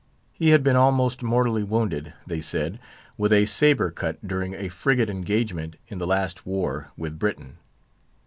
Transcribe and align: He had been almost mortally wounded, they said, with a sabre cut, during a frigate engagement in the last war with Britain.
He 0.33 0.49
had 0.49 0.63
been 0.63 0.75
almost 0.75 1.21
mortally 1.21 1.63
wounded, 1.63 2.13
they 2.25 2.41
said, 2.41 2.79
with 3.19 3.31
a 3.31 3.45
sabre 3.45 3.91
cut, 3.91 4.27
during 4.27 4.55
a 4.55 4.67
frigate 4.67 5.11
engagement 5.11 5.75
in 5.89 5.99
the 5.99 6.07
last 6.07 6.43
war 6.43 6.89
with 6.97 7.19
Britain. 7.19 7.57